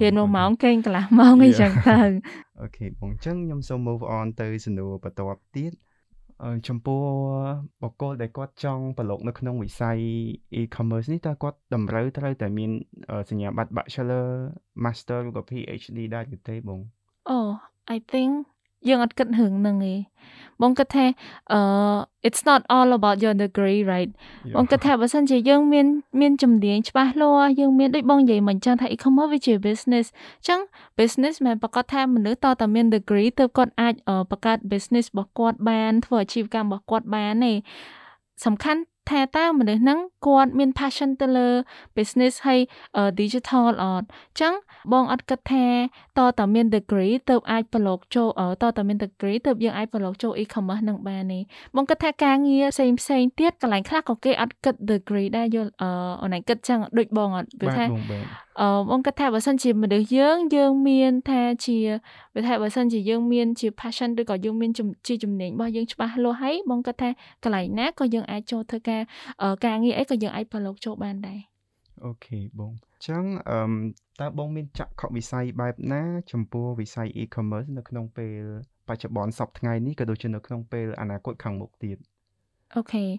[0.02, 2.00] រៀនមួយម៉ោងគេងកន្លះម៉ោងអីចឹងទៅ
[2.60, 5.72] អូខេបងអញ្ចឹងខ្ញុំសូម move on ទៅសំណួរបន្ទាប់ទៀត
[6.68, 7.00] ចំពោះ
[7.82, 9.98] បកគលដែលគាត់ចង់ប្រឡូកនៅក្នុងវិស័យ
[10.60, 12.70] e-commerce នេះតើគាត់តម្រូវត្រូវតែមាន
[13.30, 14.26] សញ្ញាបត្រ Bachelor
[14.84, 16.80] Master ឬក៏ PhD ដែរទេបង
[17.30, 17.38] អូ
[17.96, 18.32] I think
[18.88, 19.94] យើងអត់គិតរឿងហ្នឹងទេ
[20.62, 21.06] បងគិតថា
[21.52, 21.60] អឺ
[22.26, 24.10] it's not all about your degree right
[24.56, 25.86] បងគិតថាបើសិនជាយើងមាន
[26.20, 30.60] មានជំនាញច្បាស់លាស់យើងមានដូចបងនិយាយមិនចឹងថា e-commerce វាជា business អញ្ចឹង
[30.98, 33.94] business មិនប្រកាសថាមនុស្សតតែមាន degree ទើបគាត់អាច
[34.30, 37.52] បង្កើត business របស់គាត់បានធ្វើអាជីវកម្មរបស់គាត់បានទេ
[38.44, 41.48] សំខាន់ ថាតើមនុស្សហ្នឹងគាត់មាន passion ទៅលើ
[41.96, 42.60] business ហើយ
[43.20, 44.54] digital អត់អញ្ចឹង
[44.92, 45.66] បងអត់គិតថា
[46.18, 48.28] តតមាន degree ទៅអាចប្រឡូកចូល
[48.62, 51.40] តតមាន degree ទៅយើងអាចប្រឡូកចូល e-commerce នឹងបានទេ
[51.76, 57.84] បងគិតថាការងារផ្សេងផ្សេងទៀតកន្លែងខ្លះក៏គេអត់គិត degree ដែរយល់អឺណៃគិតចឹងដូចបងអត់វាថា
[58.60, 61.78] អឺបងគិតថាបើសិនជាមនុស្សយើងយើងមានថាជា
[62.34, 64.70] វាថាបើសិនជាយើងមានជា passion ឬក៏យើងមាន
[65.06, 67.08] ជាជំនាញរបស់យើងច្បាស់លាស់ហើយបងគិតថា
[67.44, 69.02] កន្លែងណាក៏យើងអាចចូលធ្វើការ
[69.64, 71.40] ការងារអីក៏យើងអាចប្រឡូកចូលបានដែរ
[72.04, 73.60] អូខេបងអញ្ចឹងអឺ
[74.20, 78.42] តើបងមានចក្ខុវិស័យបែបណាចំពោះវិស័យ e-commerce នៅក្នុងពេល
[78.88, 81.98] បច្ចុប្បន្នសប្តាហ៍ថ្ងៃនេះក៏ដូចជានៅក្នុងពេលអនាគតខាងមុខទៀត
[82.74, 83.10] អូខេអ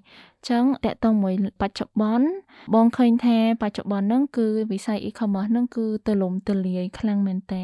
[0.44, 2.28] ញ្ចឹងតកតងមួយបច្ចុប្បន្ន
[2.74, 7.64] បងឃើញថាបច្ចុប្បន្នហ្នឹងគឺវិស័យ e-commerce ហ្នឹងគឺទូលំទូលាយខ្លាំងមែនតើ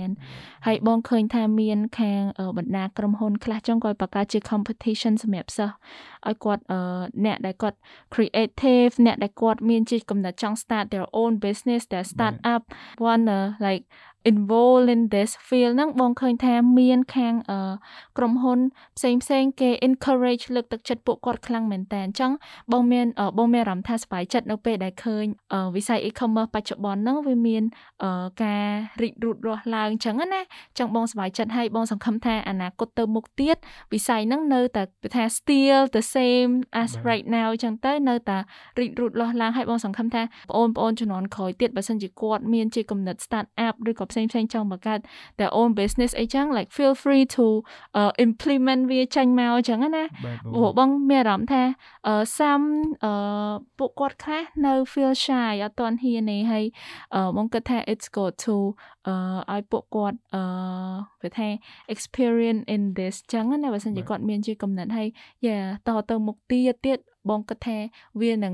[0.65, 2.21] ហើយបងឃើញថាមានខាង
[2.57, 5.75] បណ្ដាក្រុមហ៊ុនខ្លះចឹងគាត់បង្កើតជា competition សម្រាប់សិស្ស
[6.27, 6.63] ឲ្យគាត់
[7.25, 7.77] អ្នកដែលគាត់
[8.13, 12.61] creative អ្នកដែលគាត់មានជាកំណត់ចង់ start their own business their start up
[13.11, 13.83] one uh, like
[14.31, 17.33] involved in this field ហ្នឹងបងឃើញថាមានខាង
[18.17, 18.59] ក្រុមហ៊ុន
[18.97, 22.31] ផ្សេងផ្សេងគេ encourage លើកទឹកចិត្តពួកគាត់ខ្លាំងមែនតើអញ្ចឹង
[22.71, 23.05] បងមាន
[23.37, 25.25] បងមានអារម្មណ៍ថាសប្បាយចិត្តនៅពេលដែលឃើញ
[25.75, 27.63] វិស័យ e-commerce បច្ចុប្បន្នហ្នឹងវាមាន
[28.43, 28.67] ការ
[29.01, 33.57] រីករូតរាស់ឡើងអញ្ចឹងណាអញ្ចឹងបងសប្បាយចិត្តហើយបងសង្ឃឹមថាអនាគតទៅមុខទៀត
[33.93, 34.83] វិស័យហ្នឹងនៅតែ
[35.15, 38.37] ថា still the same as right now អញ្ចឹងទៅនៅតែ
[38.79, 44.99] រីករូតលាស់ឡើងហើយបងសង្ឃឹមថាបងប្អូនជំនាន់ក្រោយទៀតបើសិនជាគាត់មានជាគំនិត start up ឬក៏ផ្សេងផ្សេងចង់បង្កើត
[45.39, 47.45] their own business អីចឹង like feel free to
[47.99, 50.03] uh, implement វាចេញមកចឹងណា
[50.53, 51.61] ព្រោះបងមានអារម្មណ៍ថា
[52.37, 52.67] some
[53.79, 56.63] ពួកគាត់ខ្លះនៅ feel shy អត់ទាន់ហ៊ានទេហើយ
[57.37, 58.55] បងគិតថា it's good to
[59.51, 60.43] ឲ្យពួកគាត់អឺ
[61.21, 61.47] វាថា
[61.93, 65.07] experience in this ចឹងណាបើសិនជាគាត់មានជាកំណត់ហើយ
[65.47, 66.99] យ៉ាតទៅមុខទៀតទៀត
[67.29, 67.77] បងគិតថា
[68.21, 68.53] វានឹង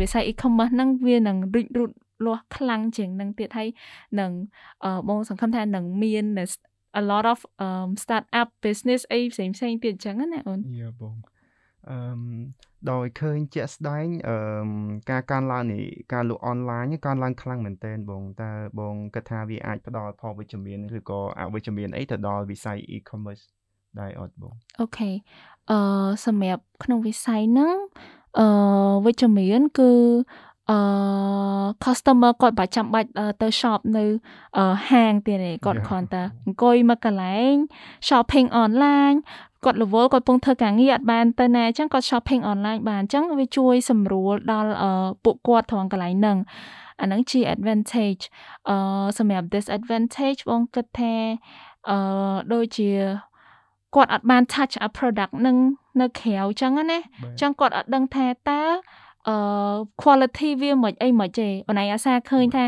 [0.00, 1.90] វិស័យ e-commerce ហ្នឹងវានឹងរីករូត
[2.26, 3.68] លាស់ខ្លាំងជាងនឹងទៀតហើយ
[4.20, 4.32] នឹង
[5.08, 6.26] បងសង្ឃឹមថានឹងមាន
[7.00, 11.14] a lot of um start up business អីផ្សេងផ្សេងទៀតអញ្ចឹងណាអូនយ៉ាបង
[11.88, 11.96] អឺ
[12.90, 14.36] ដោយឃើញជាក់ស្ដែងអឺ
[15.10, 23.44] ការកើនឡើងនេះការលក់អនឡាញកើនឡើងខ្លាំងមែនទែនបងតើបងគិតថាវាអាចផ្ដល់ផលវិជ្ជមានឬក៏អវិជ្ជមានអីទៅដល់វិស័យ e-commerce
[24.00, 25.10] ដែរអត់បងអូខេ
[25.70, 25.78] អឺ
[26.26, 27.76] សម្រាប់ក្នុងវិស័យហ្នឹង
[28.38, 28.46] អឺ
[29.06, 29.90] វិជ្ជមានគឺ
[30.70, 30.78] អឺ
[31.84, 33.08] customer គាត់បាច់ចាំបាច់
[33.42, 34.04] ទៅ shop នៅ
[34.90, 37.54] ហាងទៀតទេគាត់គ្រាន់តែអង្គុយមកកន្លែង
[38.08, 39.16] shopping online
[39.64, 44.70] គាត់រវល់គាត់ពងធ្វើការងារអត់បានទៅណាអញ្ចឹងគាត់ shopping online បានអញ្ចឹងវាជួយសម្រួលដល់
[45.24, 46.38] ពួកគាត់ត្រង់កន្លែងហ្នឹង
[47.00, 48.22] អាហ្នឹងជា advantage
[48.68, 48.76] អឺ
[49.18, 51.14] សម្រាប់ disadvantage បងគិតថា
[51.88, 51.96] អឺ
[52.52, 52.90] ដូចជា
[53.94, 55.56] គាត់អត់បាន touch a product នឹង
[56.00, 58.62] នៅក្រៅអញ្ចឹងណាអញ្ចឹងគាត់អត់ដឹងថាតើ
[59.28, 59.36] អឺ
[60.02, 62.64] quality វាមិនអីមិនទេអូនឯងអាសាឃើញថា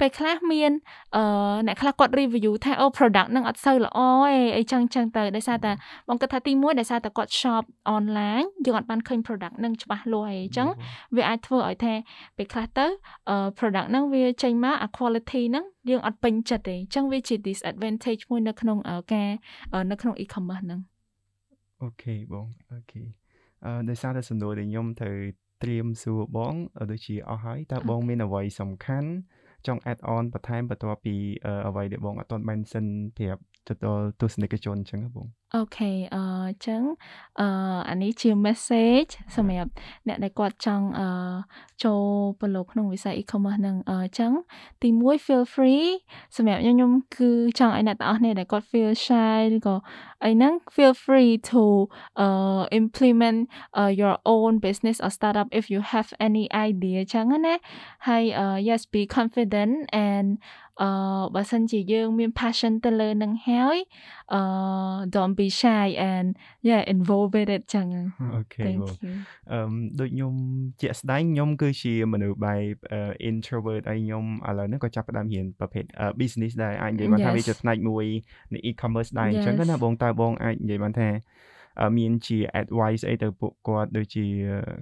[0.00, 0.72] ពេលខ្លះមាន
[1.16, 1.22] អឺ
[1.66, 3.98] អ្នកខ្លះគាត់ review ថាអូ product នឹងអត់សូវល្អ
[4.32, 5.72] អីអីចឹងចឹងទៅដោយសារតែ
[6.08, 7.64] បងគិតថាទី1ដោយសារតែគាត់ shop
[7.96, 10.68] online យើងអត់បានឃើញ product នឹងច្បាស់លាស់អីចឹង
[11.16, 11.94] វាអាចធ្វើឲ្យថា
[12.36, 12.86] ពេលខ្លះទៅ
[13.28, 18.78] អឺ product នឹងវាចេញមកអា quality នឹងយើងអត់ពេញចិត្តទេអញ្ចឹងវាជា disadvantage មួយនៅក្នុង
[19.12, 19.28] ការ
[19.90, 20.80] នៅក្នុង e-commerce ហ្នឹង
[21.82, 23.02] okay បង okay
[23.64, 25.16] អឺដោយសារតែសំណួរដែលខ្ញុំត្រូវ
[25.62, 26.54] ត្រៀមសួរបង
[26.90, 29.10] ដូចជាអស់ហើយតើបងមានអ្វីសំខាន់
[29.66, 31.14] ចង់ add on បន្ថែមបន្ទាប់ពី
[31.68, 32.86] អ្វីដែលបងអត់ទាន់ mention
[33.18, 36.82] ប្រាប់ ទៅដល់ទស្សនិកជនអញ្ចឹងបង okay អឺអញ្ចឹង
[37.40, 37.46] អឺ
[37.90, 39.70] អានេះជា message សម្រាប់
[40.08, 41.08] អ្នកដែលគាត់ចង់អឺ
[41.84, 42.02] ចូល
[42.40, 44.32] ប្រឡូកក្នុងវិស័យ e-commerce ហ្នឹងអញ្ចឹង
[44.82, 45.86] ទី1 feel free
[46.36, 49.76] សម្រាប់ខ្ញុំខ្ញុំគឺចង់ឲ្យអ្នកទាំងអស់គ្នាដែលគាត់ feel shy ឬក៏
[50.24, 51.62] អីហ្នឹង feel free to
[52.24, 53.38] uh implement
[53.80, 57.54] uh, your own business or startup if you have any idea អញ្ចឹងណា
[58.08, 59.74] ហើយ uh, yes be confident
[60.08, 60.28] and
[60.80, 60.88] អឺ
[61.34, 63.78] បើសិនជាយើងមាន passion ទៅលើនឹងហើយ
[64.34, 64.40] អឺ
[65.14, 66.28] don't be shy and
[66.68, 67.86] yeah involve with it ចឹង
[68.34, 68.94] អូខេបង
[69.52, 69.60] អឺ
[70.00, 70.34] ដូចខ្ញុំ
[70.80, 72.74] ជាក់ស្ដែងខ្ញុំគឺជាមនុស្សបែប
[73.30, 75.84] introvert ហើយខ្ញុំឥឡូវនេះក៏ចាប់ផ្ដើមរៀនប្រភេទ
[76.20, 78.04] business ដែរអាចនិយាយបានថាវាជាផ្នែកមួយ
[78.52, 81.10] នៃ e-commerce ដែរអញ្ចឹងណាបងតើបងអាចនិយាយបានថា
[81.98, 84.24] មានជា advice អីទៅពួកគាត់ដូចជា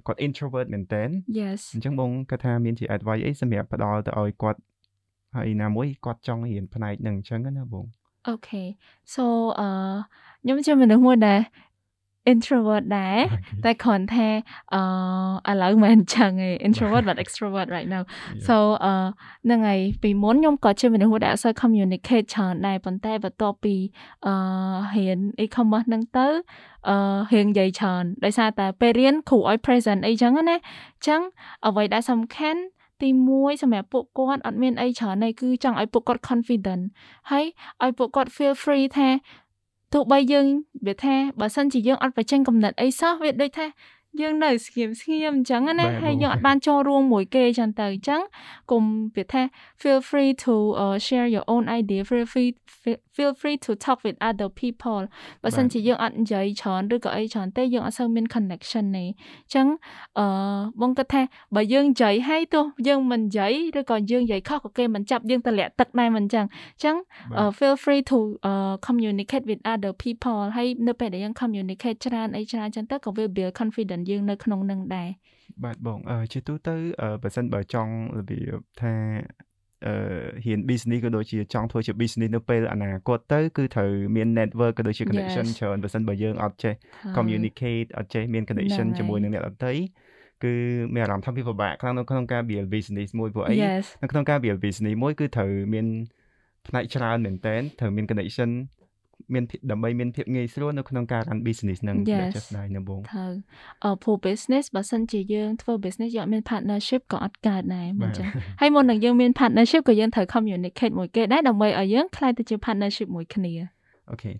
[0.07, 1.03] គាត់ introvert មែនតើ
[1.39, 4.59] Yes អញ្ចឹងបងគាត់ថាមានជា advice អីសម្រាប់ផ្ដល់ទៅឲ្យគាត់
[5.35, 7.85] ហើយណាមួយគាត់ចង់រៀនផ្នែកហ្នឹងអញ្ចឹងណាបង
[8.27, 8.63] អូខេ
[9.13, 9.25] so
[9.59, 9.67] អឺ
[10.41, 11.39] ខ្ញុំជាមនុស្សមួយដែល
[12.31, 13.17] introvert ដែរ
[13.65, 14.27] តែគ្រាន់តែ
[14.73, 18.03] អឺឥឡូវមិនចឹងឯង introvert but extrovert right now
[18.47, 18.93] so អឺ
[19.45, 23.75] ហ្នឹងហើយពីមុនខ្ញុំក៏ជាមនុស្សដែលអត់សូវ communicate ច្រើនដែរប៉ុន្តែបន្ទាប់ពី
[24.25, 24.33] អឺ
[24.95, 26.27] រៀន e-commerce ហ្នឹងទៅ
[26.89, 26.95] អឺ
[27.33, 31.21] រៀងនិយាយច្រើនដោយសារតែពេលរៀនគ្រូឲ្យ present អីចឹងណាអញ្ចឹង
[31.67, 32.61] អ្វីដែលសំខាន់
[33.01, 36.83] ទី1សម្រាប់ពួកគាត់អត់មានអីច្រើនទេគឺចង់ឲ្យពួកគាត់ confident
[37.31, 37.45] ហើយ
[37.83, 39.09] ឲ្យពួកគាត់ feel free ថា
[39.93, 40.45] ទោះបីយើង
[40.87, 43.65] វាថាបើសិនជាយើងអត់បញ្ចេញកំណត់អីសោះវាដូចថា
[44.19, 48.21] យើងនៅស្ងៀមស្ងៀមអញ្ចឹងណាហើយយើងអត់បានចូលរួមមួយគេអញ្ចឹងទៅអញ្ចឹង
[48.71, 48.83] កុំ
[49.15, 49.41] វាថា
[49.81, 52.51] feel free to uh, share your own idea feel free
[53.15, 55.03] feel free to talk with other people
[55.43, 59.67] បើសិនជាយើងអត់និយាយច្រើនឬក៏អីច្រើនទេយើងអត់សូវមាន connection ទេអញ្ចឹង
[60.19, 60.25] អឺ
[60.81, 61.21] បងគិតថា
[61.55, 66.95] បើយើងនិយាយហើយទោះយើងមិននិយាយឬក៏យើងនិយាយខុសក៏គេមិនចាប់យើងតម្លាក់ទឹកដែរមិនអញ្ចឹងអញ្ចឹង
[67.57, 68.17] feel free to
[68.49, 75.09] uh, communicate with other people ហើយនៅពេលដែលយើង communicate ច្រើនអីច្រើនអញ្ចឹងទៅក៏វា build confidence យើងនៅក្នុងនឹងដែរ
[75.63, 76.75] បាទបងអឺជាទូទៅ
[77.23, 78.93] បើសិនបើចង់របៀបថា
[79.87, 79.93] អឺ
[80.43, 86.73] ហ៊ាន business ក៏ដូចជាចង់ធ្វើជា business នៅពេលអនាគតទៅគឺត្រូវមាន network ក៏ដូចជា connection ច្រើនបើសិនបើយើងអត់ចេះ
[87.17, 89.73] communicate អត់ចេះមាន connection ជាមួយនឹងអ្នកដទៃ
[90.43, 90.53] គឺ
[90.93, 93.55] មានអារម្មណ៍ថាវាពិបាកខ្លាំងនៅក្នុងការ build business មួយព្រោះអី
[94.03, 95.85] នៅក្នុងការ build business មួយគឺត្រូវមាន
[96.67, 98.49] ផ្នែកច្រើនមែនតើត្រូវមាន connection
[99.33, 103.33] មានដើម្បីមានភាពងាយស្រួលនៅក្នុងការ run business នឹងដែលចេះស្ដាយនៅបងត្រូវ
[103.83, 108.27] អឺព្រោះ business បើសិនជាយើងធ្វើ business យើងអត់មាន partnership ក៏អត់កើតដែរអញ្ចឹង
[108.61, 113.53] ហើយមុននឹងយើងមាន partnership ក៏យើងត្រូវ communicate មួយគេដែរដើម្បីឲ្យយើងខ្លាយទៅជា partnership មួយគ្នា
[114.11, 114.31] អូខេ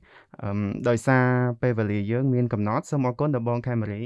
[0.42, 0.52] អឺ
[0.90, 1.26] ដោយសារ
[1.62, 4.04] ពេលវេលាយើងមានកំណត់សូមអរគុណដល់បង Camry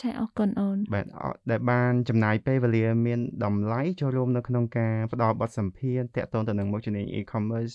[0.00, 1.06] ចាអរគុណអូនបាទ
[1.50, 7.74] ដែលបានចំណាយពេលវេលាមានតម្លៃចូលរួមនៅក្នុងការផ្ដល់បទសម្ភាសន៍តាក់ទងទៅនឹងមុខជំនាញ e-commerce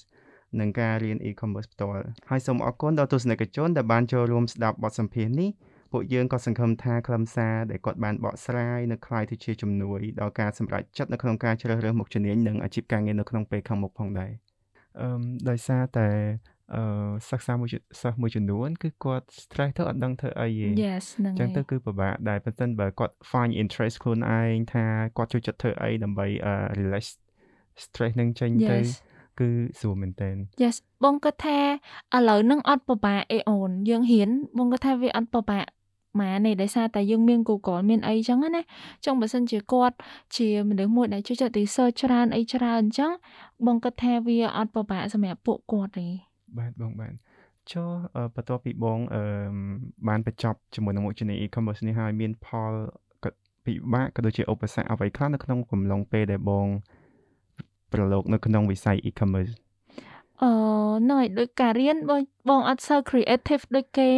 [0.59, 5.49] និងការរៀន e-commerce ផ្ទាល់ហើយសូមអរគុណដល់ទស្សនិកជនដែលបានចូលរួមស្ដាប់បទសម្ភាសន៍នេះ
[5.91, 14.31] ពួកយើងក៏សង្ឃឹមថាខ្លឹមសារដែលគាត់បានបកស្រាយនៅខ្ល้ายទៅជាជំនួយដល់ការសម្រេចចិត្តនៅក្នុងការជ្រើសរើសមុខជំនាញនិងអាជីពការងារនៅក្នុងពេលខាងមុខផងដែរ
[15.01, 15.09] អឺ
[15.49, 16.09] ដោយសារតែ
[16.75, 16.83] អឺ
[17.29, 17.69] សិក្សាមួយ
[18.01, 20.67] សិស្សមួយចំនួនគឺគាត់ stress ទៅអត់ដឹងធ្វើអីទេ
[21.29, 24.85] អញ្ចឹងទៅគឺពិបាកដែរប៉ុន្តែបើគាត់ find interest ខ្លួនឯងថា
[25.17, 26.27] គាត់ចូលចិត្តធ្វើអីដើម្បី
[26.79, 27.05] relax
[27.83, 28.89] stress នឹងចេញទៅ yes.
[29.39, 30.29] គឺស្រួលមែនតើ
[30.63, 31.57] Yes បងគាត់ថា
[32.15, 35.65] ឥឡូវនឹងអត់ពិបាកអេអូនយើងហ៊ានបងគាត់ថាវាអត់ពិបាក
[36.21, 38.61] ម៉ានេះដោយសារតែយើងមាន Google មានអីចឹងណា
[39.05, 39.95] ចឹងបើសិនជាគាត់
[40.37, 43.11] ជាមនុស្សមួយដែលជួយចិត្ត research ច្រើនអីច្រើនអញ្ចឹង
[43.65, 46.07] បងគាត់ថាវាអត់ពិបាកសម្រាប់ពួកគាត់ទេ
[46.57, 47.13] បាទបងបាទ
[47.71, 47.89] ចុះ
[48.35, 49.23] បន្ទាប់ពីបងអឺ
[50.07, 52.73] បានបញ្ចប់ជាមួយនឹងមុខជំនាញ e-commerce នេះហើយមានផល
[53.65, 56.67] ពិបាកក៏ដូចជាឧបសគ្គអ្វីខ្លះនៅក្នុងកំឡុងពេលដែលបង
[57.91, 59.53] ប្រឡូកនៅក្នុងវិស័យ e-commerce
[60.43, 60.51] អឺ
[61.11, 64.09] ណយដូចការរៀនបងបងអត់សូវ creative ដូចគេ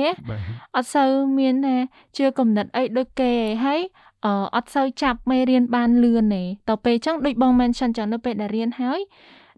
[0.75, 1.77] អត់សូវមានណា
[2.17, 3.31] ជាគំនិតអីដូចគេ
[3.65, 3.81] ហើយ
[4.25, 8.99] អឺអត់សូវចាប់មេរៀនបានលឿនទេតទៅពេលអញ្ចឹងដូចបង mention ចឹងនៅពេលដែលរៀនហើយ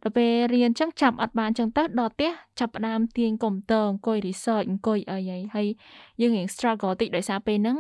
[0.03, 5.67] ដល់ពេលរៀនអញ្ចឹងចាប់អត់បានអញ្ចឹងទៅដល់ផ្ទះចាប់ផ្ដើមទាញកុំព្យូទ័រអង្គុយ research អង្គុយអីហើយហើយ
[6.21, 7.77] យើងរៀង struggle តិចដោយសារពេលហ្នឹង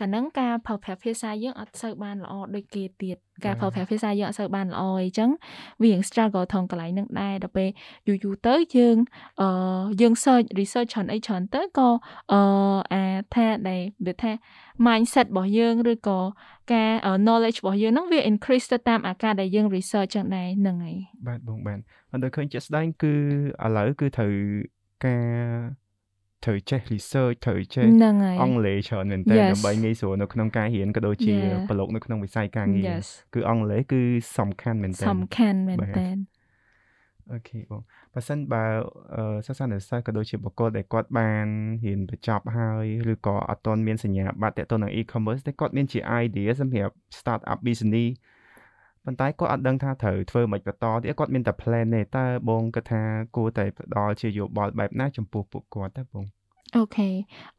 [0.00, 5.30] កាលហ្នឹងការប្រើប្រាស់ភាសាយើងអត់សូវបានល្អដូចគេទៀតការប្រើប្រាស់ភាសាយើងអត់សូវបានល្អអីចឹង
[5.82, 7.68] វារៀង struggle ថងកន្លែងហ្នឹងដែរដល់ពេល
[8.08, 8.96] យូរយូរទៅយើង
[9.40, 9.48] អឺ
[10.00, 11.88] យើង search research ច្រើនអីច្រើនទៅក៏
[12.32, 12.40] អឺ
[12.92, 13.02] អា
[13.34, 14.32] ថាដែលវាថា
[14.86, 16.20] mindset របស់យើងឬក៏
[16.72, 16.90] ការ
[17.26, 20.96] knowledge របស់យើងហ្នឹងវា increase ទៅតាមអាការដែលយើង research ចឹងដែរហ្នឹងហើយ
[21.28, 21.78] បាទបងបាទ
[22.12, 23.12] អត់ដល់ឃើញជាក់ស្ដែងគឺ
[23.64, 24.32] ឥឡូវគឺត្រូវ
[25.06, 25.84] ការ
[26.44, 27.86] ត្រូវចេះ research ត្រូវចេះ
[28.42, 31.34] អង់គ្លេសច្រើនមែនតើដើម្បីងាយស្រួលនៅក្នុងការរៀនក៏ដូចជា
[31.68, 32.96] ប្រឡូកនៅក្នុងវិស័យការងារ
[33.34, 34.02] គឺអង់គ្លេសគឺ
[34.38, 36.08] សំខាន់មែនតើសំខាន់មែនតើ
[37.32, 37.82] okay បង
[38.12, 38.62] បើសិនបើ
[39.46, 41.46] សិស្សានុសិស្សក៏ដូចជាបុគ្គលដែលគាត់បាន
[41.84, 48.10] រៀនបញ្ចប់ហើយឬក៏អត់ទាន់មានសញ្ញាបត្រទាក់ទងនឹង e-commerce តែគាត់មានជា idea សម្រាប់ start up business
[49.04, 53.02] ប៉ុន្តែគាត់អត់ដឹងថាត្រូវធ្វើមិនបន្តទៀតគាត់មានតែ plan ទេតើបងគាត់ថា
[53.36, 56.24] គួរតែផ្ដល់ជាយោបល់បែបណាចំពោះពួកគាត់តើបង
[56.76, 57.08] okay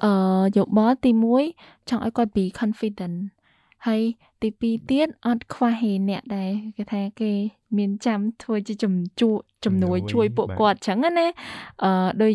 [0.04, 0.12] អឺ
[0.58, 1.12] យោបល់ទី
[1.51, 3.17] 1ចង់ឲ្យគាត់ be confident
[3.88, 4.01] ហើយ
[4.45, 7.31] ទីទី2ទៀតអត់ខ្វះហេអ្នកដែរគេថាគេ
[7.77, 9.29] មានចាំធ្វើជាជំជួ
[9.65, 11.27] ជំនួយជួយពួកគាត់អញ្ចឹងណា
[11.84, 12.31] អឺដោយ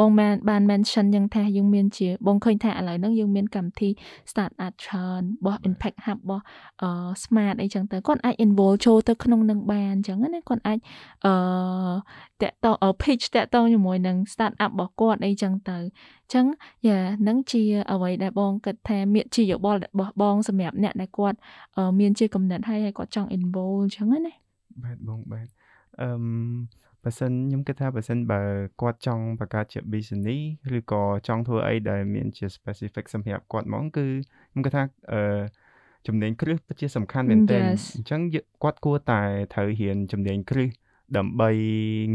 [0.00, 3.90] បងបានបាន mention យ៉ាងថាយើងមានជា បងឃើញថាឥឡូវហ្នឹងយើងមានកម្មវិធី
[4.30, 6.44] start up ច្រើនរបស់ impact hub របស់
[6.82, 6.90] អឺ
[7.22, 10.78] smart អីចឹងទៅគាត់អាច involve ចូលទៅក្នុងនឹងបានអញ្ចឹងណាគាត់អាច
[11.26, 11.34] អឺ
[12.42, 12.66] តាក់ត
[13.02, 16.46] pitch តាក់តជាមួយនឹង start up របស់គាត់អីចឹងទៅអញ្ចឹង
[16.88, 21.37] យ៉ានឹងជាអ្វីដែលបងគិតថាមានជាយោបល់របស់បងសម្រាប់អ្នកដែលគាត់
[22.00, 24.34] មានជាកំណត់ហើយហើយគាត់ចង់ involve អញ្ចឹងណា
[24.84, 25.46] បាទបងបាទ
[26.00, 26.08] អឺ
[27.04, 28.40] បើសិនខ្ញុំគិតថាបើសិនបើ
[28.80, 30.42] គាត់ចង់បង្កើតជា business
[30.76, 34.06] ឬក៏ចង់ធ្វើអីដែលមានជា specific សម្រាប់គាត់ហ្មងគឺ
[34.50, 35.40] ខ្ញុំគិតថាអឺ
[36.06, 37.62] ជំនាញគ្រឹះពិតជាសំខាន់មែនទែន
[37.96, 38.20] អញ្ចឹង
[38.62, 39.22] គាត់គួរតែ
[39.54, 40.68] ត្រូវរៀនជំនាញគ្រឹះ
[41.16, 41.50] ដើម្បី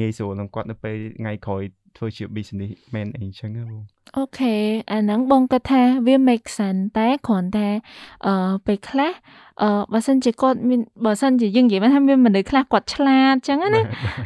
[0.01, 1.63] ងាយស្រួលនឹងគាត់នៅពេលថ្ងៃក្រោយ
[1.97, 3.83] ធ្វើជា business man អីចឹងហ៎បង
[4.17, 4.55] អូខេ
[4.91, 7.69] អាហ្នឹងបងគាត់ថាវា make sense តែគ្រាន់តែ
[8.25, 8.33] អឺ
[8.65, 9.11] ពេលខ្លះ
[9.61, 13.81] អឺបើសិនជាគាត់មានបើសិនជាយើងនិយាយថាមានមនុស្សខ្លះគាត់ឆ្លាតចឹងណា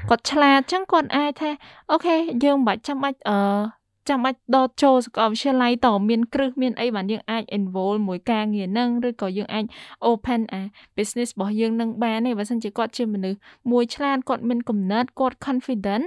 [0.09, 1.49] គាត់ឆ្លាតចឹងគាត់អាចថា
[1.91, 3.77] អូខេយើងមិនបាច់ចាំបាច់អឺ
[4.09, 9.65] ចាំបាច់ដកចូលសាកលវិទ្យាល័យតមានគ្រឹះមានអីបានយើងអាច involve មួយការងារហ្នឹងឬក៏យើងអាច
[10.09, 10.61] open អា
[10.97, 13.37] business របស់យើងនឹងបានទេបើសិនជាគាត់ជាមនុស្ស
[13.71, 16.05] មួយឆ្លាតគាត់មានគំនិតគាត់ confident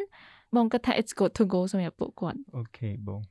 [0.57, 3.23] បងគិតថា it's good to go សម្រាប់ពួកគាត់អូខេបង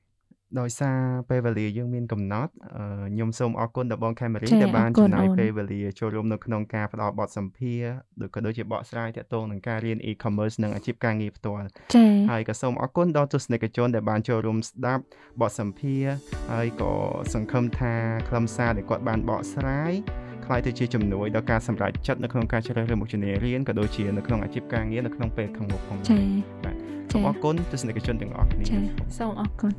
[0.59, 2.51] ដោយសារពេលវេលាយើងមានកំណត់
[3.13, 11.67] ខ្ញុំសូមអរគុណដល់បងខេមរីដែលបានចំណាយពេលវេលាចូលរួមនៅក្នុងការផ្តល់បទសម្ភាសន៍ដូចក៏ដូចជាបកស្រាយទាក់ទងនឹងការរៀន e-commerce និងអាជីពការងារផ្ទាល់
[12.31, 15.03] ហើយក៏សូមអរគុណដល់ទស្សនិកជនដែលបានចូលរួមស្ដាប់
[15.41, 16.15] បទសម្ភាសន៍
[16.51, 16.93] ហើយក៏
[17.33, 17.93] សង្ឃឹមថា
[18.29, 19.93] ខ្លឹមសារដែលគាត់បានបកស្រាយ
[20.45, 26.23] ខ្លាយទៅជាជំនួយដល់ការសម្រេចចិត្តនៅក្នុងការជ្រើសរើសមុខជំនាញរៀនក៏ដូចជានៅក្នុងអាជីពការងារនៅក្នុងពេលខាងមុខផងចា៎
[26.65, 28.81] បាទ សូមអរគុណទស្សនិកជនទាំងអស់គ្នាចា៎
[29.17, 29.71] សូមអរគុណ